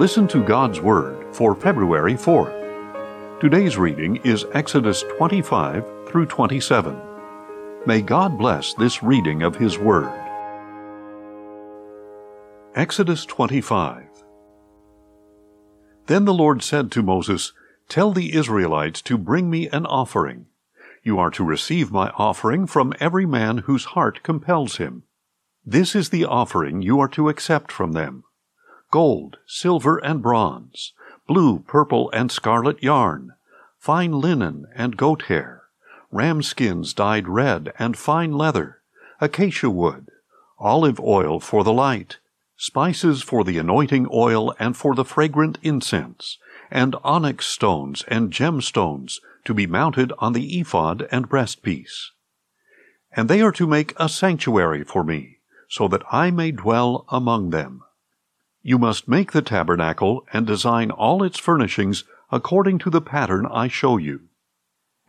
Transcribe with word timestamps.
Listen 0.00 0.26
to 0.28 0.42
God's 0.42 0.80
Word 0.80 1.36
for 1.36 1.54
February 1.54 2.14
4th. 2.14 3.38
Today's 3.38 3.76
reading 3.76 4.16
is 4.24 4.46
Exodus 4.54 5.04
25 5.18 5.84
through 6.08 6.24
27. 6.24 6.98
May 7.84 8.00
God 8.00 8.38
bless 8.38 8.72
this 8.72 9.02
reading 9.02 9.42
of 9.42 9.56
His 9.56 9.78
Word. 9.78 10.10
Exodus 12.74 13.26
25 13.26 14.06
Then 16.06 16.24
the 16.24 16.32
Lord 16.32 16.62
said 16.62 16.90
to 16.92 17.02
Moses, 17.02 17.52
Tell 17.90 18.10
the 18.10 18.34
Israelites 18.34 19.02
to 19.02 19.18
bring 19.18 19.50
me 19.50 19.68
an 19.68 19.84
offering. 19.84 20.46
You 21.02 21.18
are 21.18 21.30
to 21.32 21.44
receive 21.44 21.92
my 21.92 22.08
offering 22.16 22.66
from 22.66 22.94
every 23.00 23.26
man 23.26 23.58
whose 23.58 23.84
heart 23.92 24.22
compels 24.22 24.78
him. 24.78 25.02
This 25.66 25.94
is 25.94 26.08
the 26.08 26.24
offering 26.24 26.80
you 26.80 27.00
are 27.00 27.08
to 27.08 27.28
accept 27.28 27.70
from 27.70 27.92
them 27.92 28.24
gold, 28.90 29.38
silver, 29.46 29.98
and 29.98 30.22
bronze, 30.22 30.92
blue, 31.26 31.60
purple, 31.60 32.10
and 32.12 32.30
scarlet 32.30 32.82
yarn, 32.82 33.32
fine 33.78 34.12
linen 34.12 34.66
and 34.74 34.96
goat 34.96 35.22
hair, 35.22 35.62
ram 36.10 36.42
skins 36.42 36.92
dyed 36.92 37.28
red 37.28 37.72
and 37.78 37.96
fine 37.96 38.32
leather, 38.32 38.82
acacia 39.20 39.70
wood, 39.70 40.08
olive 40.58 41.00
oil 41.00 41.38
for 41.40 41.62
the 41.64 41.72
light, 41.72 42.18
spices 42.56 43.22
for 43.22 43.44
the 43.44 43.58
anointing 43.58 44.06
oil 44.12 44.54
and 44.58 44.76
for 44.76 44.94
the 44.94 45.04
fragrant 45.04 45.56
incense, 45.62 46.36
and 46.70 46.94
onyx 47.02 47.46
stones 47.46 48.04
and 48.08 48.32
gemstones 48.32 49.20
to 49.44 49.54
be 49.54 49.66
mounted 49.66 50.12
on 50.18 50.32
the 50.32 50.58
ephod 50.60 51.08
and 51.10 51.28
breastpiece. 51.28 52.10
And 53.12 53.28
they 53.28 53.40
are 53.40 53.52
to 53.52 53.66
make 53.66 53.94
a 53.96 54.08
sanctuary 54.08 54.84
for 54.84 55.02
me, 55.02 55.38
so 55.68 55.88
that 55.88 56.02
I 56.12 56.30
may 56.30 56.50
dwell 56.50 57.06
among 57.08 57.50
them. 57.50 57.82
You 58.62 58.78
must 58.78 59.08
make 59.08 59.32
the 59.32 59.42
tabernacle 59.42 60.26
and 60.32 60.46
design 60.46 60.90
all 60.90 61.22
its 61.22 61.38
furnishings 61.38 62.04
according 62.30 62.78
to 62.80 62.90
the 62.90 63.00
pattern 63.00 63.46
I 63.50 63.68
show 63.68 63.96
you. 63.96 64.28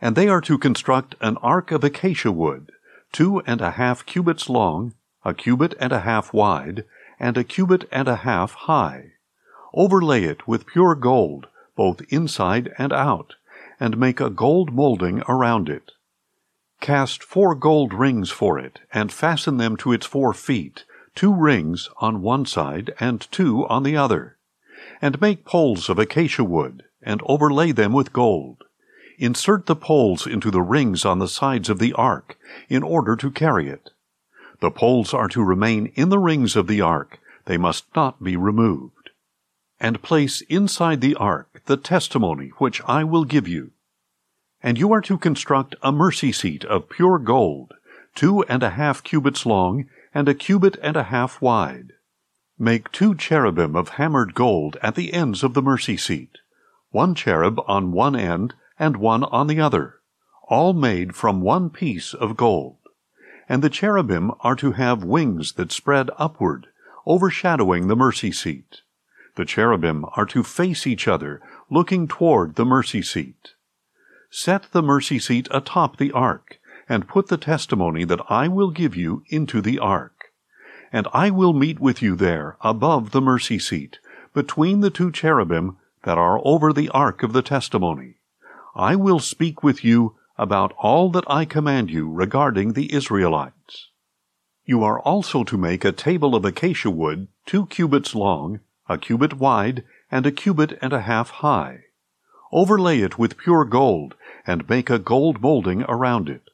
And 0.00 0.16
they 0.16 0.28
are 0.28 0.40
to 0.42 0.58
construct 0.58 1.14
an 1.20 1.36
ark 1.38 1.70
of 1.70 1.84
acacia 1.84 2.32
wood, 2.32 2.72
two 3.12 3.40
and 3.40 3.60
a 3.60 3.72
half 3.72 4.06
cubits 4.06 4.48
long, 4.48 4.94
a 5.24 5.34
cubit 5.34 5.74
and 5.78 5.92
a 5.92 6.00
half 6.00 6.32
wide, 6.32 6.84
and 7.20 7.36
a 7.36 7.44
cubit 7.44 7.88
and 7.92 8.08
a 8.08 8.16
half 8.16 8.54
high. 8.54 9.12
Overlay 9.74 10.24
it 10.24 10.48
with 10.48 10.66
pure 10.66 10.94
gold, 10.94 11.46
both 11.76 12.00
inside 12.08 12.72
and 12.78 12.92
out, 12.92 13.34
and 13.78 13.96
make 13.96 14.20
a 14.20 14.30
gold 14.30 14.72
molding 14.72 15.22
around 15.28 15.68
it. 15.68 15.92
Cast 16.80 17.22
four 17.22 17.54
gold 17.54 17.94
rings 17.94 18.30
for 18.30 18.58
it, 18.58 18.80
and 18.92 19.12
fasten 19.12 19.58
them 19.58 19.76
to 19.76 19.92
its 19.92 20.04
four 20.04 20.32
feet, 20.32 20.84
two 21.14 21.34
rings 21.34 21.88
on 21.98 22.22
one 22.22 22.46
side 22.46 22.92
and 22.98 23.20
two 23.30 23.66
on 23.68 23.82
the 23.82 23.96
other. 23.96 24.36
And 25.00 25.20
make 25.20 25.44
poles 25.44 25.88
of 25.88 25.98
acacia 25.98 26.44
wood, 26.44 26.84
and 27.02 27.20
overlay 27.26 27.72
them 27.72 27.92
with 27.92 28.12
gold. 28.12 28.64
Insert 29.18 29.66
the 29.66 29.76
poles 29.76 30.26
into 30.26 30.50
the 30.50 30.62
rings 30.62 31.04
on 31.04 31.18
the 31.18 31.28
sides 31.28 31.68
of 31.68 31.78
the 31.78 31.92
ark, 31.92 32.38
in 32.68 32.82
order 32.82 33.16
to 33.16 33.30
carry 33.30 33.68
it. 33.68 33.90
The 34.60 34.70
poles 34.70 35.12
are 35.12 35.28
to 35.28 35.42
remain 35.42 35.86
in 35.94 36.08
the 36.08 36.18
rings 36.18 36.56
of 36.56 36.66
the 36.66 36.80
ark, 36.80 37.18
they 37.46 37.56
must 37.56 37.84
not 37.94 38.22
be 38.22 38.36
removed. 38.36 39.10
And 39.80 40.02
place 40.02 40.42
inside 40.42 41.00
the 41.00 41.16
ark 41.16 41.62
the 41.66 41.76
testimony 41.76 42.52
which 42.58 42.80
I 42.86 43.04
will 43.04 43.24
give 43.24 43.48
you. 43.48 43.72
And 44.62 44.78
you 44.78 44.92
are 44.92 45.00
to 45.02 45.18
construct 45.18 45.74
a 45.82 45.90
mercy 45.90 46.30
seat 46.30 46.64
of 46.64 46.88
pure 46.88 47.18
gold, 47.18 47.74
two 48.14 48.42
and 48.44 48.62
a 48.62 48.70
half 48.70 49.02
cubits 49.02 49.44
long 49.44 49.88
and 50.14 50.28
a 50.28 50.34
cubit 50.34 50.76
and 50.82 50.96
a 50.96 51.04
half 51.04 51.40
wide. 51.40 51.92
Make 52.58 52.92
two 52.92 53.14
cherubim 53.14 53.74
of 53.74 53.90
hammered 53.90 54.34
gold 54.34 54.76
at 54.82 54.94
the 54.94 55.12
ends 55.12 55.42
of 55.42 55.54
the 55.54 55.62
mercy 55.62 55.96
seat, 55.96 56.38
one 56.90 57.14
cherub 57.14 57.60
on 57.66 57.92
one 57.92 58.14
end 58.14 58.54
and 58.78 58.96
one 58.96 59.24
on 59.24 59.46
the 59.46 59.60
other, 59.60 60.00
all 60.48 60.72
made 60.72 61.14
from 61.14 61.40
one 61.40 61.70
piece 61.70 62.14
of 62.14 62.36
gold. 62.36 62.76
And 63.48 63.62
the 63.62 63.70
cherubim 63.70 64.32
are 64.40 64.56
to 64.56 64.72
have 64.72 65.02
wings 65.02 65.54
that 65.54 65.72
spread 65.72 66.10
upward, 66.18 66.68
overshadowing 67.06 67.88
the 67.88 67.96
mercy 67.96 68.32
seat. 68.32 68.82
The 69.34 69.44
cherubim 69.44 70.04
are 70.14 70.26
to 70.26 70.42
face 70.42 70.86
each 70.86 71.08
other, 71.08 71.40
looking 71.70 72.06
toward 72.06 72.54
the 72.54 72.66
mercy 72.66 73.02
seat. 73.02 73.54
Set 74.30 74.70
the 74.72 74.82
mercy 74.82 75.18
seat 75.18 75.48
atop 75.50 75.96
the 75.96 76.12
ark, 76.12 76.58
and 76.88 77.08
put 77.08 77.28
the 77.28 77.36
testimony 77.36 78.04
that 78.04 78.20
I 78.28 78.48
will 78.48 78.70
give 78.70 78.96
you 78.96 79.22
into 79.28 79.60
the 79.60 79.78
ark. 79.78 80.32
And 80.92 81.06
I 81.12 81.30
will 81.30 81.52
meet 81.52 81.80
with 81.80 82.02
you 82.02 82.16
there 82.16 82.56
above 82.60 83.12
the 83.12 83.20
mercy 83.20 83.58
seat, 83.58 83.98
between 84.34 84.80
the 84.80 84.90
two 84.90 85.10
cherubim 85.10 85.76
that 86.04 86.18
are 86.18 86.40
over 86.44 86.72
the 86.72 86.88
ark 86.90 87.22
of 87.22 87.32
the 87.32 87.42
testimony. 87.42 88.16
I 88.74 88.96
will 88.96 89.20
speak 89.20 89.62
with 89.62 89.84
you 89.84 90.16
about 90.36 90.72
all 90.78 91.10
that 91.10 91.24
I 91.28 91.44
command 91.44 91.90
you 91.90 92.10
regarding 92.10 92.72
the 92.72 92.92
Israelites. 92.92 93.88
You 94.64 94.82
are 94.82 95.00
also 95.00 95.44
to 95.44 95.58
make 95.58 95.84
a 95.84 95.92
table 95.92 96.34
of 96.34 96.44
acacia 96.44 96.90
wood, 96.90 97.28
two 97.46 97.66
cubits 97.66 98.14
long, 98.14 98.60
a 98.88 98.98
cubit 98.98 99.34
wide, 99.34 99.84
and 100.10 100.26
a 100.26 100.32
cubit 100.32 100.78
and 100.82 100.92
a 100.92 101.02
half 101.02 101.30
high. 101.30 101.84
Overlay 102.50 103.00
it 103.00 103.18
with 103.18 103.38
pure 103.38 103.64
gold, 103.64 104.14
and 104.46 104.68
make 104.68 104.90
a 104.90 104.98
gold 104.98 105.40
molding 105.40 105.82
around 105.84 106.28
it 106.28 106.50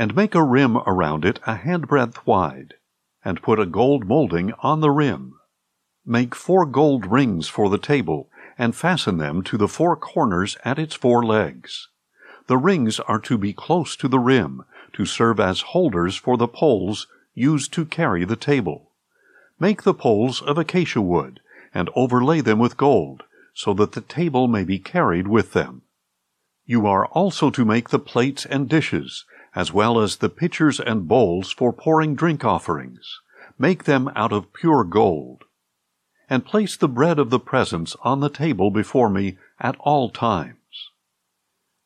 and 0.00 0.16
make 0.16 0.34
a 0.34 0.42
rim 0.42 0.78
around 0.86 1.26
it 1.26 1.38
a 1.46 1.56
handbreadth 1.56 2.26
wide, 2.26 2.72
and 3.22 3.42
put 3.42 3.60
a 3.60 3.66
gold 3.66 4.06
molding 4.06 4.50
on 4.60 4.80
the 4.80 4.90
rim. 4.90 5.34
Make 6.06 6.34
four 6.34 6.64
gold 6.64 7.04
rings 7.04 7.48
for 7.48 7.68
the 7.68 7.76
table, 7.76 8.30
and 8.56 8.74
fasten 8.74 9.18
them 9.18 9.42
to 9.42 9.58
the 9.58 9.68
four 9.68 9.94
corners 9.96 10.56
at 10.64 10.78
its 10.78 10.94
four 10.94 11.22
legs. 11.22 11.88
The 12.46 12.56
rings 12.56 12.98
are 13.00 13.18
to 13.18 13.36
be 13.36 13.52
close 13.52 13.94
to 13.96 14.08
the 14.08 14.18
rim, 14.18 14.64
to 14.94 15.04
serve 15.04 15.38
as 15.38 15.60
holders 15.76 16.16
for 16.16 16.38
the 16.38 16.48
poles 16.48 17.06
used 17.34 17.70
to 17.74 17.84
carry 17.84 18.24
the 18.24 18.36
table. 18.36 18.92
Make 19.58 19.82
the 19.82 19.92
poles 19.92 20.40
of 20.40 20.56
acacia 20.56 21.02
wood, 21.02 21.40
and 21.74 21.90
overlay 21.94 22.40
them 22.40 22.58
with 22.58 22.78
gold, 22.78 23.24
so 23.52 23.74
that 23.74 23.92
the 23.92 24.00
table 24.00 24.48
may 24.48 24.64
be 24.64 24.78
carried 24.78 25.28
with 25.28 25.52
them. 25.52 25.82
You 26.64 26.86
are 26.86 27.04
also 27.08 27.50
to 27.50 27.66
make 27.66 27.90
the 27.90 27.98
plates 27.98 28.46
and 28.46 28.66
dishes, 28.66 29.26
as 29.54 29.72
well 29.72 30.00
as 30.00 30.16
the 30.16 30.28
pitchers 30.28 30.78
and 30.80 31.08
bowls 31.08 31.50
for 31.50 31.72
pouring 31.72 32.14
drink 32.14 32.44
offerings. 32.44 33.20
Make 33.58 33.84
them 33.84 34.10
out 34.14 34.32
of 34.32 34.52
pure 34.52 34.84
gold. 34.84 35.44
And 36.28 36.44
place 36.44 36.76
the 36.76 36.88
bread 36.88 37.18
of 37.18 37.30
the 37.30 37.40
presence 37.40 37.96
on 38.02 38.20
the 38.20 38.30
table 38.30 38.70
before 38.70 39.10
me 39.10 39.38
at 39.58 39.76
all 39.80 40.10
times. 40.10 40.56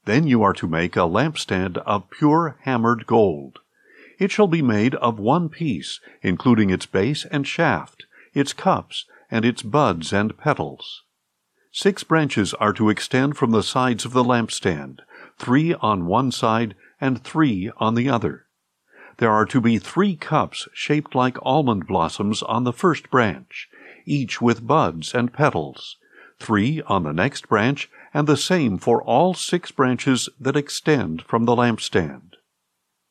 Then 0.04 0.26
you 0.26 0.42
are 0.42 0.52
to 0.54 0.68
make 0.68 0.96
a 0.96 1.08
lampstand 1.08 1.78
of 1.78 2.10
pure 2.10 2.58
hammered 2.62 3.06
gold. 3.06 3.60
It 4.18 4.30
shall 4.30 4.46
be 4.46 4.62
made 4.62 4.94
of 4.96 5.18
one 5.18 5.48
piece, 5.48 5.98
including 6.22 6.70
its 6.70 6.86
base 6.86 7.24
and 7.30 7.46
shaft, 7.46 8.04
its 8.34 8.52
cups, 8.52 9.06
and 9.30 9.44
its 9.44 9.62
buds 9.62 10.12
and 10.12 10.36
petals. 10.36 11.03
Six 11.76 12.04
branches 12.04 12.54
are 12.54 12.72
to 12.74 12.88
extend 12.88 13.36
from 13.36 13.50
the 13.50 13.64
sides 13.64 14.04
of 14.04 14.12
the 14.12 14.22
lampstand, 14.22 15.00
three 15.40 15.74
on 15.74 16.06
one 16.06 16.30
side 16.30 16.76
and 17.00 17.20
three 17.20 17.68
on 17.78 17.96
the 17.96 18.08
other. 18.08 18.46
There 19.16 19.32
are 19.32 19.44
to 19.46 19.60
be 19.60 19.78
three 19.78 20.14
cups 20.14 20.68
shaped 20.72 21.16
like 21.16 21.36
almond 21.42 21.88
blossoms 21.88 22.44
on 22.44 22.62
the 22.62 22.72
first 22.72 23.10
branch, 23.10 23.68
each 24.06 24.40
with 24.40 24.64
buds 24.64 25.16
and 25.16 25.32
petals, 25.32 25.96
three 26.38 26.80
on 26.82 27.02
the 27.02 27.12
next 27.12 27.48
branch, 27.48 27.90
and 28.14 28.28
the 28.28 28.36
same 28.36 28.78
for 28.78 29.02
all 29.02 29.34
six 29.34 29.72
branches 29.72 30.28
that 30.38 30.56
extend 30.56 31.22
from 31.22 31.44
the 31.44 31.56
lampstand. 31.56 32.34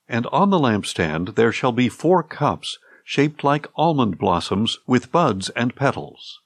And 0.07 0.25
on 0.28 0.51
the 0.51 0.57
lampstand 0.57 1.35
there 1.35 1.51
shall 1.51 1.74
be 1.74 1.90
four 1.90 2.24
cups 2.24 2.80
shaped 3.03 3.44
like 3.44 3.68
almond 3.75 4.18
blossoms 4.18 4.80
with 4.88 5.12
buds 5.12 5.50
and 5.50 5.75
petals. 5.75 6.39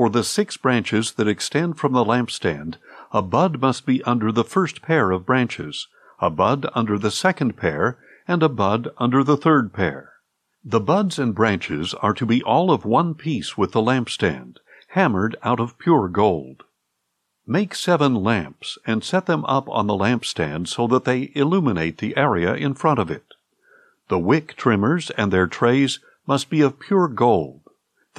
For 0.00 0.08
the 0.08 0.24
six 0.24 0.56
branches 0.56 1.12
that 1.16 1.28
extend 1.28 1.76
from 1.76 1.92
the 1.92 2.02
lampstand, 2.02 2.78
a 3.12 3.20
bud 3.20 3.60
must 3.60 3.84
be 3.84 4.02
under 4.04 4.32
the 4.32 4.44
first 4.44 4.80
pair 4.80 5.10
of 5.10 5.26
branches, 5.26 5.88
a 6.20 6.30
bud 6.30 6.66
under 6.74 6.96
the 6.96 7.10
second 7.10 7.58
pair, 7.58 7.98
and 8.26 8.42
a 8.42 8.48
bud 8.48 8.88
under 8.96 9.22
the 9.22 9.36
third 9.36 9.74
pair. 9.74 10.14
The 10.64 10.80
buds 10.80 11.18
and 11.18 11.34
branches 11.34 11.92
are 11.92 12.14
to 12.14 12.24
be 12.24 12.42
all 12.44 12.70
of 12.70 12.86
one 12.86 13.12
piece 13.12 13.58
with 13.58 13.72
the 13.72 13.82
lampstand, 13.82 14.56
hammered 14.88 15.36
out 15.42 15.60
of 15.60 15.78
pure 15.78 16.08
gold. 16.08 16.62
Make 17.46 17.74
seven 17.74 18.14
lamps, 18.14 18.78
and 18.86 19.04
set 19.04 19.26
them 19.26 19.44
up 19.44 19.68
on 19.68 19.86
the 19.86 19.92
lampstand 19.92 20.68
so 20.68 20.86
that 20.86 21.04
they 21.04 21.30
illuminate 21.34 21.98
the 21.98 22.16
area 22.16 22.54
in 22.54 22.72
front 22.72 23.00
of 23.00 23.10
it. 23.10 23.34
The 24.08 24.18
wick 24.18 24.56
trimmers 24.56 25.10
and 25.10 25.30
their 25.30 25.46
trays 25.46 26.00
must 26.26 26.48
be 26.48 26.62
of 26.62 26.80
pure 26.80 27.06
gold. 27.06 27.59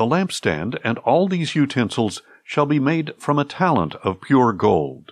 The 0.01 0.07
lampstand 0.07 0.79
and 0.83 0.97
all 0.97 1.27
these 1.27 1.53
utensils 1.53 2.23
shall 2.43 2.65
be 2.65 2.79
made 2.79 3.13
from 3.19 3.37
a 3.37 3.45
talent 3.45 3.93
of 4.03 4.19
pure 4.19 4.51
gold. 4.51 5.11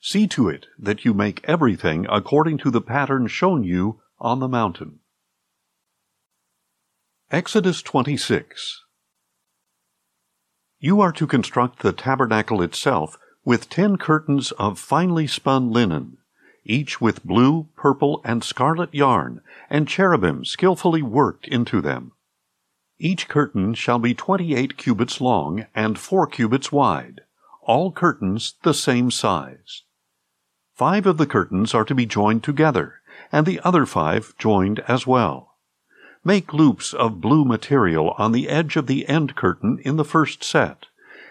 See 0.00 0.26
to 0.26 0.48
it 0.48 0.66
that 0.76 1.04
you 1.04 1.14
make 1.14 1.44
everything 1.44 2.04
according 2.10 2.58
to 2.58 2.70
the 2.72 2.80
pattern 2.80 3.28
shown 3.28 3.62
you 3.62 4.00
on 4.18 4.40
the 4.40 4.48
mountain. 4.48 4.98
Exodus 7.30 7.80
26 7.80 8.82
You 10.80 11.00
are 11.00 11.12
to 11.12 11.24
construct 11.28 11.78
the 11.78 11.92
tabernacle 11.92 12.60
itself 12.60 13.16
with 13.44 13.70
ten 13.70 13.96
curtains 13.96 14.50
of 14.58 14.80
finely 14.80 15.28
spun 15.28 15.70
linen, 15.70 16.16
each 16.64 17.00
with 17.00 17.24
blue, 17.24 17.68
purple, 17.76 18.20
and 18.24 18.42
scarlet 18.42 18.92
yarn, 18.92 19.42
and 19.70 19.86
cherubim 19.86 20.44
skillfully 20.44 21.02
worked 21.02 21.46
into 21.46 21.80
them. 21.80 22.10
Each 23.00 23.28
curtain 23.28 23.74
shall 23.74 24.00
be 24.00 24.12
twenty 24.12 24.56
eight 24.56 24.76
cubits 24.76 25.20
long 25.20 25.66
and 25.72 25.96
four 25.96 26.26
cubits 26.26 26.72
wide, 26.72 27.20
all 27.62 27.92
curtains 27.92 28.54
the 28.62 28.74
same 28.74 29.12
size. 29.12 29.82
Five 30.74 31.06
of 31.06 31.16
the 31.16 31.26
curtains 31.26 31.74
are 31.74 31.84
to 31.84 31.94
be 31.94 32.06
joined 32.06 32.42
together, 32.42 33.00
and 33.30 33.46
the 33.46 33.60
other 33.62 33.86
five 33.86 34.36
joined 34.36 34.80
as 34.88 35.06
well. 35.06 35.54
Make 36.24 36.52
loops 36.52 36.92
of 36.92 37.20
blue 37.20 37.44
material 37.44 38.14
on 38.18 38.32
the 38.32 38.48
edge 38.48 38.76
of 38.76 38.88
the 38.88 39.08
end 39.08 39.36
curtain 39.36 39.78
in 39.84 39.96
the 39.96 40.04
first 40.04 40.42
set, 40.42 40.86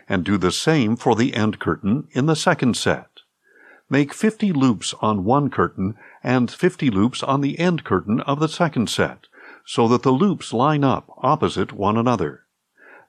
and 0.07 0.23
do 0.23 0.37
the 0.37 0.53
same 0.53 0.95
for 0.95 1.15
the 1.15 1.33
end 1.33 1.59
curtain 1.59 2.07
in 2.11 2.27
the 2.27 2.35
second 2.35 2.77
set. 2.77 3.09
Make 3.89 4.13
50 4.13 4.53
loops 4.53 4.93
on 5.01 5.25
one 5.25 5.49
curtain 5.49 5.95
and 6.23 6.49
50 6.49 6.89
loops 6.89 7.23
on 7.23 7.41
the 7.41 7.59
end 7.59 7.83
curtain 7.83 8.21
of 8.21 8.39
the 8.39 8.49
second 8.49 8.89
set, 8.89 9.27
so 9.69 9.85
that 9.89 10.01
the 10.01 10.11
loops 10.11 10.53
line 10.53 10.81
up 10.81 11.13
opposite 11.17 11.73
one 11.73 11.97
another. 11.97 12.45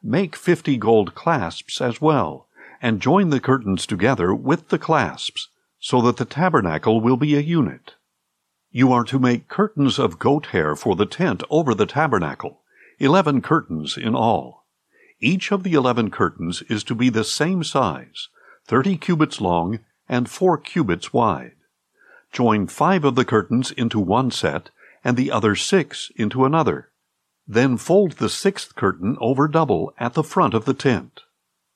Make 0.03 0.35
50 0.35 0.77
gold 0.77 1.15
clasps 1.15 1.81
as 1.81 2.01
well, 2.01 2.49
and 2.83 3.01
join 3.01 3.31
the 3.31 3.39
curtains 3.39 3.87
together 3.87 4.35
with 4.35 4.69
the 4.69 4.79
clasps, 4.79 5.51
so 5.79 6.03
that 6.03 6.17
the 6.17 6.25
tabernacle 6.25 7.01
will 7.01 7.17
be 7.17 7.37
a 7.37 7.41
unit. 7.41 7.95
You 8.73 8.93
are 8.93 9.05
to 9.05 9.21
make 9.21 9.49
curtains 9.49 10.01
of 10.01 10.19
goat 10.19 10.47
hair 10.47 10.75
for 10.75 10.97
the 10.97 11.07
tent 11.07 11.45
over 11.49 11.75
the 11.75 11.87
tabernacle, 11.87 12.61
eleven 12.99 13.41
curtains 13.41 13.97
in 13.97 14.17
all. 14.17 14.67
Each 15.21 15.53
of 15.53 15.63
the 15.63 15.75
eleven 15.75 16.11
curtains 16.11 16.63
is 16.63 16.83
to 16.85 16.95
be 16.97 17.09
the 17.09 17.23
same 17.23 17.63
size, 17.63 18.29
thirty 18.67 18.97
cubits 18.97 19.41
long 19.41 19.79
and 20.09 20.29
four 20.29 20.59
cubits 20.59 21.13
wide. 21.13 21.53
Join 22.33 22.67
five 22.67 23.05
of 23.05 23.15
the 23.15 23.25
curtains 23.25 23.71
into 23.71 24.01
one 24.01 24.33
set, 24.33 24.71
and 25.05 25.17
the 25.17 25.31
other 25.31 25.55
six 25.55 26.11
into 26.17 26.45
another. 26.45 26.91
Then 27.47 27.77
fold 27.77 28.13
the 28.13 28.29
sixth 28.29 28.75
curtain 28.75 29.17
over 29.21 29.49
double 29.49 29.95
at 29.99 30.15
the 30.15 30.23
front 30.23 30.55
of 30.55 30.65
the 30.65 30.75
tent. 30.75 31.21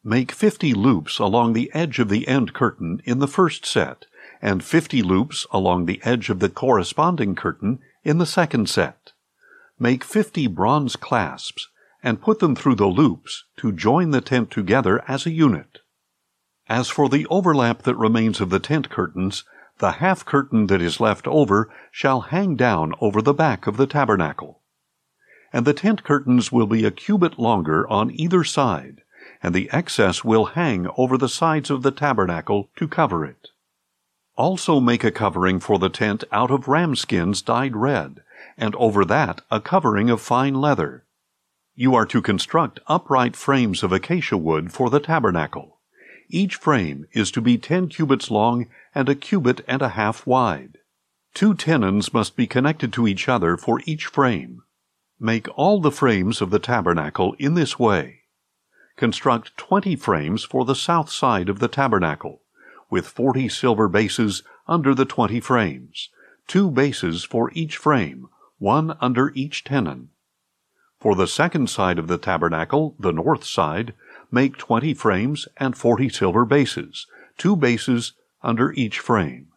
Make 0.05 0.33
fifty 0.33 0.75
loops 0.75 1.19
along 1.19 1.53
the 1.53 1.71
edge 1.73 1.99
of 1.99 2.09
the 2.09 2.27
end 2.27 2.53
curtain 2.53 3.01
in 3.05 3.21
the 3.21 3.29
first 3.29 3.65
set, 3.65 4.07
and 4.43 4.65
50 4.65 5.03
loops 5.03 5.47
along 5.53 5.87
the 5.87 6.01
edge 6.03 6.29
of 6.29 6.41
the 6.41 6.49
corresponding 6.49 7.37
curtain 7.37 7.79
in 8.03 8.19
the 8.19 8.27
second 8.27 8.69
set. 8.69 9.13
Make 9.79 10.03
50 10.03 10.49
bronze 10.49 10.97
clasps 10.97 11.69
and 12.03 12.21
put 12.21 12.41
them 12.41 12.57
through 12.57 12.75
the 12.75 12.87
loops 12.87 13.45
to 13.59 13.71
join 13.71 14.11
the 14.11 14.21
tent 14.21 14.51
together 14.51 15.03
as 15.07 15.25
a 15.25 15.31
unit. 15.31 15.79
As 16.69 16.89
for 16.89 17.09
the 17.09 17.27
overlap 17.31 17.83
that 17.83 17.95
remains 17.95 18.41
of 18.41 18.51
the 18.51 18.59
tent 18.59 18.91
curtains, 18.91 19.45
the 19.83 19.99
half 19.99 20.25
curtain 20.25 20.69
that 20.69 20.81
is 20.81 21.01
left 21.01 21.27
over 21.27 21.69
shall 21.91 22.21
hang 22.21 22.55
down 22.55 22.95
over 23.01 23.21
the 23.21 23.35
back 23.35 23.67
of 23.67 23.77
the 23.77 23.87
tabernacle. 23.87 24.61
And 25.53 25.67
the 25.67 25.75
tent 25.75 26.05
curtains 26.05 26.53
will 26.53 26.69
be 26.69 26.85
a 26.85 26.93
cubit 26.93 27.37
longer 27.37 27.89
on 27.89 28.13
either 28.13 28.45
side, 28.45 29.03
and 29.43 29.53
the 29.53 29.69
excess 29.73 30.23
will 30.23 30.45
hang 30.55 30.87
over 30.97 31.19
the 31.19 31.29
sides 31.29 31.69
of 31.69 31.83
the 31.83 31.91
tabernacle 31.91 32.71
to 32.77 32.87
cover 32.87 33.25
it. 33.25 33.49
Also 34.37 34.79
make 34.79 35.03
a 35.03 35.11
covering 35.11 35.59
for 35.59 35.81
the 35.81 35.89
tent 35.89 36.23
out 36.31 36.53
of 36.53 36.69
ram 36.69 36.95
skins 36.95 37.43
dyed 37.43 37.75
red, 37.75 38.23
and 38.57 38.77
over 38.77 39.05
that 39.05 39.41
a 39.51 39.61
covering 39.61 40.11
of 40.11 40.21
fine 40.21 40.55
leather. 40.55 41.05
You 41.75 41.97
are 41.97 42.07
to 42.07 42.23
construct 42.23 42.79
upright 42.87 43.35
frames 43.35 43.83
of 43.83 43.91
acacia 43.91 44.37
wood 44.37 44.73
for 44.73 44.91
the 44.91 45.01
tabernacle. 45.01 45.72
Each 46.35 46.57
frame 46.57 47.05
is 47.13 47.31
to 47.33 47.43
be 47.43 47.59
ten 47.59 47.89
cubits 47.89 48.31
long 48.31 48.67
and 48.95 49.07
a 49.07 49.15
cubit 49.15 49.61
and 49.69 49.83
a 49.83 49.91
half 49.91 50.27
wide. 50.27 50.79
Two 51.35 51.53
tenons 51.53 52.15
must 52.15 52.37
be 52.37 52.47
connected 52.47 52.91
to 52.95 53.07
each 53.07 53.29
other 53.29 53.59
for 53.59 53.83
each 53.85 54.07
frame. 54.07 54.63
Make 55.21 55.47
all 55.59 55.79
the 55.79 55.91
frames 55.91 56.41
of 56.41 56.49
the 56.49 56.59
tabernacle 56.59 57.37
in 57.39 57.53
this 57.53 57.79
way. 57.79 58.21
Construct 58.97 59.55
twenty 59.59 59.95
frames 59.95 60.43
for 60.43 60.65
the 60.65 60.75
south 60.75 61.11
side 61.11 61.51
of 61.51 61.59
the 61.59 61.69
tabernacle 61.69 62.41
with 62.89 63.07
forty 63.07 63.47
silver 63.47 63.87
bases 63.87 64.43
under 64.67 64.95
the 64.95 65.05
twenty 65.05 65.39
frames, 65.39 66.09
two 66.49 66.71
bases 66.71 67.25
for 67.25 67.51
each 67.53 67.77
frame, 67.77 68.27
one 68.59 68.97
under 69.03 69.33
each 69.35 69.65
tenon. 69.65 70.09
For 70.99 71.15
the 71.15 71.27
second 71.27 71.69
side 71.69 71.99
of 71.99 72.07
the 72.07 72.17
tabernacle, 72.17 72.97
the 72.99 73.13
north 73.13 73.45
side, 73.45 73.93
make 74.33 74.57
twenty 74.57 74.95
frames 74.95 75.47
and 75.59 75.77
forty 75.77 76.09
silver 76.09 76.45
bases, 76.45 77.07
two 77.39 77.55
bases 77.55 78.15
under 78.43 78.73
each 78.73 78.99
frame. 78.99 79.49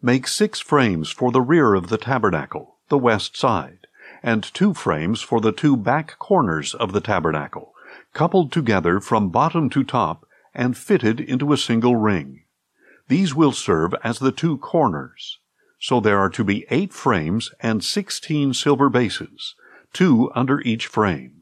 Make 0.00 0.28
six 0.28 0.60
frames 0.60 1.10
for 1.10 1.32
the 1.32 1.40
rear 1.40 1.74
of 1.74 1.88
the 1.88 1.98
tabernacle, 1.98 2.76
the 2.88 2.98
west 2.98 3.36
side, 3.36 3.86
and 4.22 4.44
two 4.44 4.74
frames 4.74 5.22
for 5.22 5.40
the 5.40 5.52
two 5.52 5.76
back 5.76 6.18
corners 6.18 6.74
of 6.74 6.92
the 6.92 7.00
tabernacle, 7.00 7.72
coupled 8.12 8.52
together 8.52 9.00
from 9.00 9.30
bottom 9.30 9.70
to 9.70 9.82
top 9.82 10.26
and 10.54 10.76
fitted 10.76 11.18
into 11.18 11.52
a 11.52 11.56
single 11.56 11.96
ring. 11.96 12.42
These 13.08 13.34
will 13.34 13.52
serve 13.52 13.94
as 14.04 14.18
the 14.18 14.32
two 14.32 14.58
corners. 14.58 15.38
So 15.78 16.00
there 16.00 16.18
are 16.18 16.30
to 16.30 16.44
be 16.44 16.66
eight 16.70 16.92
frames 16.92 17.50
and 17.60 17.82
sixteen 17.82 18.54
silver 18.54 18.88
bases, 18.88 19.54
two 19.92 20.30
under 20.34 20.60
each 20.60 20.86
frame. 20.86 21.35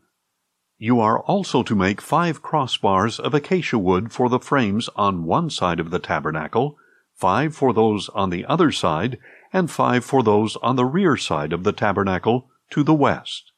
You 0.78 0.98
are 1.00 1.20
also 1.20 1.62
to 1.62 1.74
make 1.74 2.00
five 2.00 2.42
crossbars 2.42 3.20
of 3.20 3.32
acacia 3.32 3.78
wood 3.78 4.12
for 4.12 4.28
the 4.28 4.40
frames 4.40 4.88
on 4.96 5.24
one 5.24 5.48
side 5.48 5.78
of 5.78 5.90
the 5.90 6.00
tabernacle, 6.00 6.76
five 7.14 7.54
for 7.54 7.72
those 7.72 8.08
on 8.08 8.30
the 8.30 8.44
other 8.46 8.72
side, 8.72 9.18
and 9.52 9.70
five 9.70 10.04
for 10.04 10.22
those 10.22 10.56
on 10.56 10.74
the 10.74 10.84
rear 10.84 11.16
side 11.16 11.52
of 11.52 11.62
the 11.62 11.72
tabernacle 11.72 12.50
to 12.70 12.82
the 12.82 12.94
west. 12.94 13.52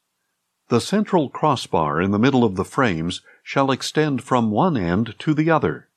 The 0.68 0.80
central 0.80 1.30
crossbar 1.30 2.02
in 2.02 2.10
the 2.10 2.18
middle 2.18 2.44
of 2.44 2.56
the 2.56 2.64
frames 2.64 3.22
shall 3.42 3.70
extend 3.70 4.22
from 4.22 4.50
one 4.50 4.76
end 4.76 5.14
to 5.20 5.32
the 5.32 5.50
other. 5.50 5.88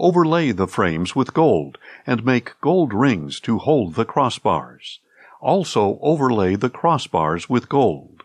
Overlay 0.00 0.50
the 0.50 0.66
frames 0.66 1.14
with 1.14 1.32
gold, 1.32 1.78
and 2.06 2.24
make 2.24 2.60
gold 2.60 2.92
rings 2.92 3.38
to 3.40 3.58
hold 3.58 3.94
the 3.94 4.04
crossbars. 4.04 4.98
Also 5.40 5.98
overlay 6.02 6.56
the 6.56 6.70
crossbars 6.70 7.48
with 7.48 7.68
gold. 7.68 8.15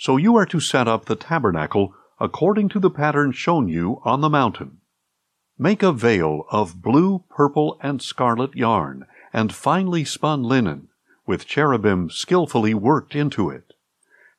So 0.00 0.16
you 0.16 0.34
are 0.36 0.46
to 0.46 0.60
set 0.60 0.88
up 0.88 1.04
the 1.04 1.14
tabernacle 1.14 1.94
according 2.18 2.70
to 2.70 2.80
the 2.80 2.88
pattern 2.88 3.32
shown 3.32 3.68
you 3.68 4.00
on 4.02 4.22
the 4.22 4.30
mountain. 4.30 4.78
Make 5.58 5.82
a 5.82 5.92
veil 5.92 6.46
of 6.50 6.80
blue, 6.80 7.24
purple, 7.28 7.78
and 7.82 8.00
scarlet 8.00 8.54
yarn, 8.54 9.04
and 9.30 9.52
finely 9.52 10.06
spun 10.06 10.42
linen, 10.42 10.88
with 11.26 11.46
cherubim 11.46 12.08
skillfully 12.08 12.72
worked 12.72 13.14
into 13.14 13.50
it. 13.50 13.74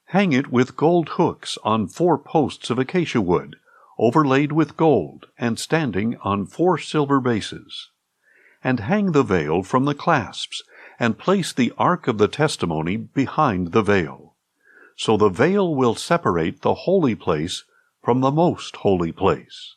Hang 0.05 0.33
it 0.33 0.51
with 0.51 0.75
gold 0.75 1.09
hooks 1.09 1.59
on 1.63 1.87
four 1.87 2.17
posts 2.17 2.71
of 2.71 2.79
acacia 2.79 3.21
wood, 3.21 3.57
overlaid 3.99 4.51
with 4.51 4.75
gold, 4.75 5.27
and 5.37 5.59
standing 5.59 6.17
on 6.23 6.47
four 6.47 6.79
silver 6.79 7.21
bases. 7.21 7.91
And 8.63 8.79
hang 8.79 9.11
the 9.11 9.21
veil 9.21 9.61
from 9.61 9.85
the 9.85 9.93
clasps, 9.93 10.63
and 10.99 11.19
place 11.19 11.53
the 11.53 11.71
ark 11.77 12.07
of 12.07 12.17
the 12.17 12.27
testimony 12.27 12.97
behind 12.97 13.73
the 13.73 13.83
veil. 13.83 14.30
So 14.95 15.17
the 15.17 15.29
veil 15.29 15.73
will 15.73 15.95
separate 15.95 16.61
the 16.61 16.73
holy 16.73 17.15
place 17.15 17.63
from 18.03 18.21
the 18.21 18.31
most 18.31 18.77
holy 18.77 19.11
place. 19.11 19.75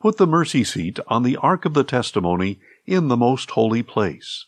Put 0.00 0.16
the 0.16 0.26
mercy 0.26 0.64
seat 0.64 0.98
on 1.06 1.22
the 1.22 1.36
ark 1.36 1.64
of 1.64 1.74
the 1.74 1.84
testimony 1.84 2.60
in 2.86 3.08
the 3.08 3.16
most 3.16 3.50
holy 3.52 3.82
place, 3.82 4.46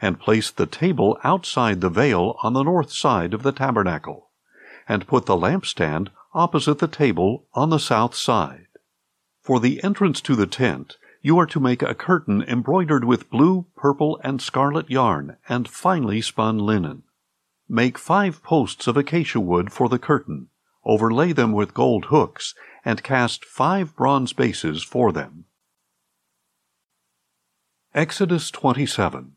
and 0.00 0.20
place 0.20 0.50
the 0.50 0.66
table 0.66 1.18
outside 1.22 1.80
the 1.80 1.90
veil 1.90 2.36
on 2.42 2.54
the 2.54 2.62
north 2.62 2.92
side 2.92 3.34
of 3.34 3.42
the 3.42 3.52
tabernacle, 3.52 4.30
and 4.88 5.06
put 5.06 5.26
the 5.26 5.36
lampstand 5.36 6.08
opposite 6.32 6.78
the 6.78 6.88
table 6.88 7.46
on 7.54 7.70
the 7.70 7.78
south 7.78 8.14
side. 8.14 8.66
For 9.42 9.60
the 9.60 9.82
entrance 9.82 10.20
to 10.22 10.34
the 10.34 10.46
tent, 10.46 10.96
you 11.22 11.38
are 11.38 11.46
to 11.46 11.60
make 11.60 11.82
a 11.82 11.94
curtain 11.94 12.42
embroidered 12.42 13.04
with 13.04 13.30
blue, 13.30 13.66
purple, 13.76 14.20
and 14.22 14.40
scarlet 14.40 14.90
yarn 14.90 15.36
and 15.48 15.68
finely 15.68 16.20
spun 16.20 16.58
linen. 16.58 17.02
Make 17.68 17.98
five 17.98 18.44
posts 18.44 18.86
of 18.86 18.96
acacia 18.96 19.40
wood 19.40 19.72
for 19.72 19.88
the 19.88 19.98
curtain, 19.98 20.50
overlay 20.84 21.32
them 21.32 21.52
with 21.52 21.74
gold 21.74 22.06
hooks, 22.06 22.54
and 22.84 23.02
cast 23.02 23.44
five 23.44 23.96
bronze 23.96 24.32
bases 24.32 24.84
for 24.84 25.10
them. 25.10 25.46
Exodus 27.92 28.52
27 28.52 29.32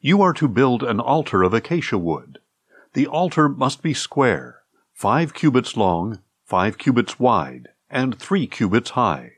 You 0.00 0.20
are 0.20 0.32
to 0.32 0.48
build 0.48 0.82
an 0.82 0.98
altar 0.98 1.44
of 1.44 1.54
acacia 1.54 1.98
wood. 1.98 2.38
The 2.94 3.06
altar 3.06 3.48
must 3.48 3.80
be 3.80 3.94
square, 3.94 4.62
five 4.92 5.34
cubits 5.34 5.76
long, 5.76 6.22
five 6.44 6.76
cubits 6.76 7.20
wide, 7.20 7.68
and 7.88 8.18
three 8.18 8.48
cubits 8.48 8.90
high. 8.90 9.34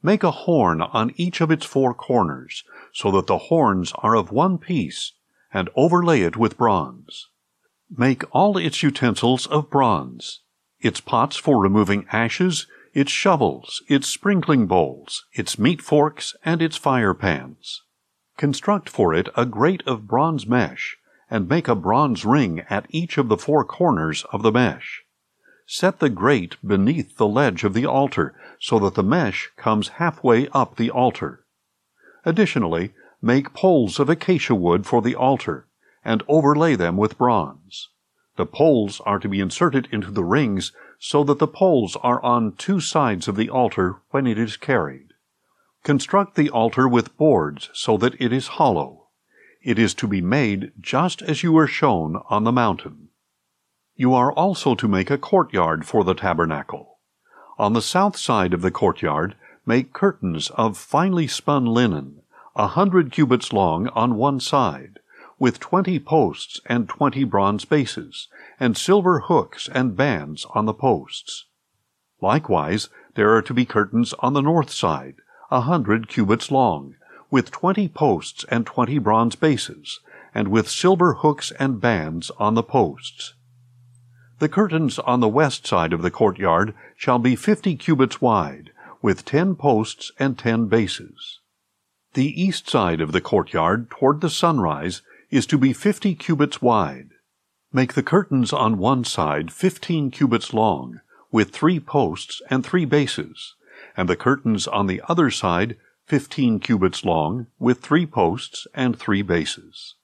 Make 0.00 0.22
a 0.22 0.30
horn 0.30 0.80
on 0.80 1.12
each 1.16 1.40
of 1.40 1.50
its 1.50 1.66
four 1.66 1.92
corners, 1.92 2.62
so 2.92 3.10
that 3.10 3.26
the 3.26 3.38
horns 3.38 3.92
are 3.96 4.14
of 4.14 4.30
one 4.30 4.56
piece, 4.56 5.12
and 5.52 5.68
overlay 5.74 6.20
it 6.22 6.36
with 6.36 6.56
bronze. 6.56 7.28
Make 7.90 8.22
all 8.34 8.56
its 8.56 8.82
utensils 8.82 9.46
of 9.46 9.68
bronze. 9.70 10.40
its 10.80 11.00
pots 11.00 11.36
for 11.36 11.60
removing 11.60 12.06
ashes, 12.10 12.66
its 12.94 13.12
shovels, 13.12 13.82
its 13.88 14.08
sprinkling 14.08 14.66
bowls, 14.66 15.24
its 15.32 15.58
meat 15.58 15.80
forks, 15.82 16.34
and 16.44 16.60
its 16.62 16.76
fire 16.76 17.14
pans. 17.14 17.82
Construct 18.36 18.88
for 18.88 19.14
it 19.14 19.28
a 19.36 19.44
grate 19.44 19.82
of 19.86 20.06
bronze 20.08 20.46
mesh, 20.46 20.96
and 21.30 21.48
make 21.48 21.68
a 21.68 21.74
bronze 21.74 22.24
ring 22.24 22.60
at 22.70 22.86
each 22.88 23.18
of 23.18 23.28
the 23.28 23.36
four 23.36 23.64
corners 23.64 24.24
of 24.32 24.42
the 24.42 24.50
mesh. 24.50 25.02
Set 25.66 26.00
the 26.00 26.08
grate 26.08 26.56
beneath 26.66 27.16
the 27.16 27.28
ledge 27.28 27.62
of 27.62 27.74
the 27.74 27.86
altar, 27.86 28.34
so 28.58 28.78
that 28.80 28.94
the 28.94 29.02
mesh 29.02 29.50
comes 29.56 29.88
halfway 29.88 30.48
up 30.48 30.76
the 30.76 30.90
altar. 30.90 31.44
Additionally, 32.24 32.92
make 33.22 33.52
poles 33.52 33.98
of 33.98 34.08
acacia 34.08 34.54
wood 34.54 34.86
for 34.86 35.02
the 35.02 35.14
altar, 35.14 35.66
and 36.04 36.22
overlay 36.28 36.74
them 36.74 36.96
with 36.96 37.18
bronze. 37.18 37.88
The 38.36 38.46
poles 38.46 39.00
are 39.04 39.18
to 39.18 39.28
be 39.28 39.40
inserted 39.40 39.88
into 39.92 40.10
the 40.10 40.24
rings 40.24 40.72
so 40.98 41.24
that 41.24 41.38
the 41.38 41.46
poles 41.46 41.96
are 42.02 42.22
on 42.22 42.52
two 42.56 42.80
sides 42.80 43.28
of 43.28 43.36
the 43.36 43.50
altar 43.50 43.96
when 44.10 44.26
it 44.26 44.38
is 44.38 44.56
carried. 44.56 45.08
Construct 45.82 46.36
the 46.36 46.50
altar 46.50 46.88
with 46.88 47.16
boards 47.16 47.70
so 47.72 47.96
that 47.96 48.20
it 48.20 48.32
is 48.32 48.48
hollow. 48.48 49.08
It 49.62 49.78
is 49.78 49.94
to 49.94 50.06
be 50.06 50.20
made 50.20 50.72
just 50.80 51.20
as 51.22 51.42
you 51.42 51.52
were 51.52 51.66
shown 51.66 52.22
on 52.30 52.44
the 52.44 52.52
mountain. 52.52 53.08
You 53.94 54.14
are 54.14 54.32
also 54.32 54.74
to 54.74 54.88
make 54.88 55.10
a 55.10 55.18
courtyard 55.18 55.84
for 55.84 56.04
the 56.04 56.14
tabernacle. 56.14 56.98
On 57.58 57.74
the 57.74 57.82
south 57.82 58.16
side 58.16 58.54
of 58.54 58.62
the 58.62 58.70
courtyard, 58.70 59.36
make 59.66 59.92
curtains 59.92 60.48
of 60.50 60.78
finely 60.78 61.26
spun 61.26 61.66
linen, 61.66 62.19
a 62.56 62.68
hundred 62.68 63.12
cubits 63.12 63.52
long 63.52 63.88
on 63.88 64.16
one 64.16 64.40
side, 64.40 64.98
with 65.38 65.60
twenty 65.60 65.98
posts 65.98 66.60
and 66.66 66.88
twenty 66.88 67.24
bronze 67.24 67.64
bases, 67.64 68.28
and 68.58 68.76
silver 68.76 69.20
hooks 69.20 69.68
and 69.72 69.96
bands 69.96 70.46
on 70.54 70.66
the 70.66 70.74
posts. 70.74 71.46
Likewise, 72.20 72.88
there 73.14 73.34
are 73.34 73.42
to 73.42 73.54
be 73.54 73.64
curtains 73.64 74.12
on 74.18 74.34
the 74.34 74.42
north 74.42 74.70
side, 74.70 75.16
a 75.50 75.62
hundred 75.62 76.08
cubits 76.08 76.50
long, 76.50 76.94
with 77.30 77.50
twenty 77.50 77.88
posts 77.88 78.44
and 78.48 78.66
twenty 78.66 78.98
bronze 78.98 79.34
bases, 79.34 80.00
and 80.34 80.48
with 80.48 80.68
silver 80.68 81.14
hooks 81.14 81.52
and 81.58 81.80
bands 81.80 82.30
on 82.38 82.54
the 82.54 82.62
posts. 82.62 83.34
The 84.38 84.48
curtains 84.48 84.98
on 84.98 85.20
the 85.20 85.28
west 85.28 85.66
side 85.66 85.92
of 85.92 86.02
the 86.02 86.10
courtyard 86.10 86.74
shall 86.96 87.18
be 87.18 87.36
fifty 87.36 87.76
cubits 87.76 88.20
wide, 88.20 88.70
with 89.02 89.24
ten 89.24 89.54
posts 89.54 90.12
and 90.18 90.38
ten 90.38 90.66
bases. 90.66 91.39
The 92.14 92.42
east 92.42 92.68
side 92.68 93.00
of 93.00 93.12
the 93.12 93.20
courtyard 93.20 93.88
toward 93.88 94.20
the 94.20 94.30
sunrise 94.30 95.02
is 95.30 95.46
to 95.46 95.56
be 95.56 95.72
fifty 95.72 96.16
cubits 96.16 96.60
wide. 96.60 97.10
Make 97.72 97.94
the 97.94 98.02
curtains 98.02 98.52
on 98.52 98.78
one 98.78 99.04
side 99.04 99.52
fifteen 99.52 100.10
cubits 100.10 100.52
long, 100.52 101.00
with 101.30 101.50
three 101.50 101.78
posts 101.78 102.42
and 102.50 102.66
three 102.66 102.84
bases, 102.84 103.54
and 103.96 104.08
the 104.08 104.16
curtains 104.16 104.66
on 104.66 104.88
the 104.88 105.00
other 105.08 105.30
side 105.30 105.76
fifteen 106.04 106.58
cubits 106.58 107.04
long, 107.04 107.46
with 107.60 107.80
three 107.80 108.06
posts 108.06 108.66
and 108.74 108.98
three 108.98 109.22
bases. 109.22 109.94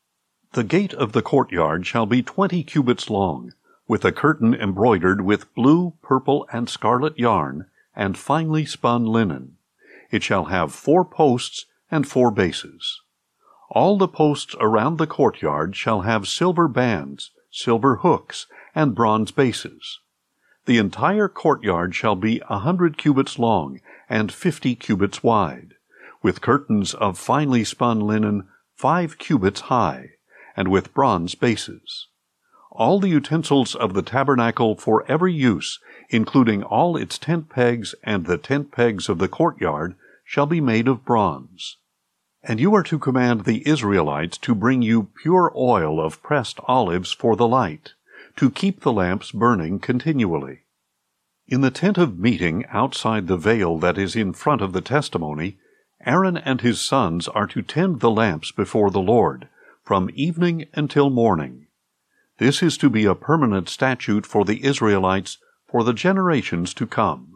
The 0.52 0.62
gate 0.62 0.94
of 0.94 1.10
the 1.10 1.22
courtyard 1.22 1.88
shall 1.88 2.06
be 2.06 2.22
twenty 2.22 2.62
cubits 2.62 3.10
long, 3.10 3.52
with 3.88 4.04
a 4.04 4.12
curtain 4.12 4.54
embroidered 4.54 5.22
with 5.22 5.52
blue, 5.56 5.94
purple, 6.02 6.46
and 6.52 6.68
scarlet 6.70 7.18
yarn, 7.18 7.66
and 7.96 8.16
finely 8.16 8.64
spun 8.64 9.06
linen. 9.06 9.56
It 10.12 10.22
shall 10.22 10.44
have 10.44 10.72
four 10.72 11.04
posts 11.04 11.66
and 11.90 12.06
four 12.06 12.30
bases. 12.30 13.00
All 13.70 13.98
the 13.98 14.08
posts 14.08 14.54
around 14.60 14.98
the 14.98 15.06
courtyard 15.06 15.76
shall 15.76 16.02
have 16.02 16.28
silver 16.28 16.68
bands, 16.68 17.30
silver 17.50 17.96
hooks, 17.96 18.46
and 18.74 18.94
bronze 18.94 19.30
bases. 19.30 20.00
The 20.66 20.78
entire 20.78 21.28
courtyard 21.28 21.94
shall 21.94 22.16
be 22.16 22.42
a 22.48 22.58
hundred 22.58 22.98
cubits 22.98 23.38
long 23.38 23.80
and 24.08 24.32
fifty 24.32 24.74
cubits 24.74 25.22
wide, 25.22 25.74
with 26.22 26.40
curtains 26.40 26.94
of 26.94 27.18
finely 27.18 27.64
spun 27.64 28.00
linen 28.00 28.48
five 28.74 29.18
cubits 29.18 29.62
high, 29.62 30.10
and 30.56 30.68
with 30.68 30.92
bronze 30.92 31.34
bases. 31.34 32.08
All 32.70 33.00
the 33.00 33.08
utensils 33.08 33.74
of 33.74 33.94
the 33.94 34.02
tabernacle 34.02 34.76
for 34.76 35.04
every 35.08 35.32
use, 35.32 35.78
including 36.10 36.62
all 36.62 36.96
its 36.96 37.16
tent 37.16 37.48
pegs 37.48 37.94
and 38.02 38.26
the 38.26 38.36
tent 38.36 38.70
pegs 38.70 39.08
of 39.08 39.18
the 39.18 39.28
courtyard, 39.28 39.94
shall 40.26 40.44
be 40.44 40.60
made 40.60 40.88
of 40.88 41.04
bronze. 41.04 41.78
And 42.42 42.60
you 42.60 42.74
are 42.74 42.82
to 42.82 42.98
command 42.98 43.44
the 43.44 43.66
Israelites 43.66 44.36
to 44.38 44.54
bring 44.54 44.82
you 44.82 45.08
pure 45.22 45.50
oil 45.56 45.98
of 45.98 46.22
pressed 46.22 46.60
olives 46.66 47.12
for 47.12 47.36
the 47.36 47.48
light 47.48 47.94
to 48.36 48.50
keep 48.50 48.80
the 48.80 48.92
lamps 48.92 49.32
burning 49.32 49.78
continually. 49.78 50.60
In 51.46 51.62
the 51.62 51.70
tent 51.70 51.96
of 51.96 52.18
meeting 52.18 52.66
outside 52.66 53.26
the 53.26 53.36
veil 53.36 53.78
that 53.78 53.96
is 53.96 54.14
in 54.14 54.32
front 54.32 54.60
of 54.60 54.72
the 54.72 54.80
testimony, 54.80 55.58
Aaron 56.04 56.36
and 56.36 56.60
his 56.60 56.80
sons 56.80 57.28
are 57.28 57.46
to 57.46 57.62
tend 57.62 58.00
the 58.00 58.10
lamps 58.10 58.52
before 58.52 58.90
the 58.90 59.00
Lord, 59.00 59.48
from 59.82 60.10
evening 60.14 60.66
until 60.74 61.08
morning. 61.08 61.68
This 62.38 62.62
is 62.62 62.76
to 62.78 62.90
be 62.90 63.06
a 63.06 63.14
permanent 63.14 63.68
statute 63.68 64.26
for 64.26 64.44
the 64.44 64.64
Israelites 64.64 65.38
for 65.66 65.82
the 65.82 65.94
generations 65.94 66.74
to 66.74 66.86
come. 66.86 67.35